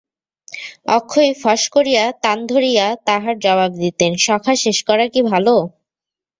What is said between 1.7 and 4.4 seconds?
করিয়া তান ধরিয়া তাহার জবাব দিতেন–